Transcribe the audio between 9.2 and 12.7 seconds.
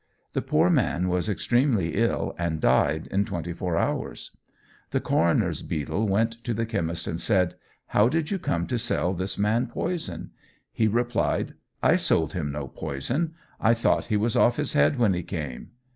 man poison?' He replied, 'I sold him no